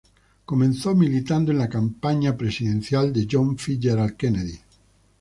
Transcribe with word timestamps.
Comenzó 0.45 0.95
militando 0.95 1.51
en 1.51 1.59
la 1.59 1.69
campaña 1.69 2.35
presidencial 2.35 3.13
de 3.13 3.27
John 3.31 3.55
F. 3.55 3.77
Kennedy. 4.17 4.59